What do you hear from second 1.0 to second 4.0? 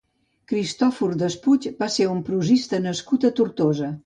Despuig va ser un prosista nascut a Tortosa.